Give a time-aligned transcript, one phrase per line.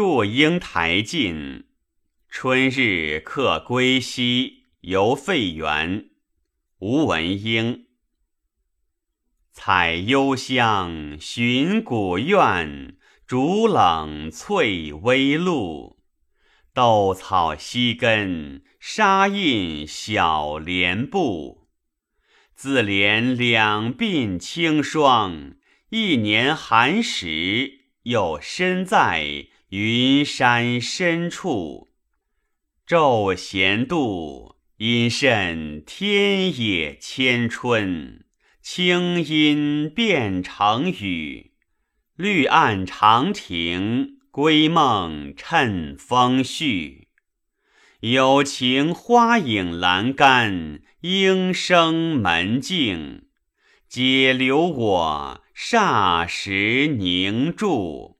[0.00, 1.64] 祝英台近，
[2.28, 6.10] 春日客归西，游废园。
[6.78, 7.86] 吴文英。
[9.52, 15.98] 采幽香寻古院，竹冷翠微露。
[16.72, 21.66] 豆草稀根，沙印小莲步。
[22.54, 25.56] 自怜两鬓清霜，
[25.90, 31.88] 一年寒食，又身在云山深处。
[32.86, 38.24] 昼闲度，因甚天野千春。
[38.60, 41.52] 清音变成雨，
[42.16, 47.06] 绿岸长亭，归梦趁风絮。
[48.00, 53.28] 有情花影阑干，莺声门径，
[53.88, 58.17] 解留我霎时凝住。